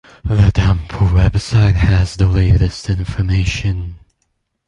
The 0.25 0.49
temple 0.51 1.09
website 1.09 1.75
has 1.75 2.15
the 2.15 2.25
latest 2.25 2.89
information. 2.89 3.99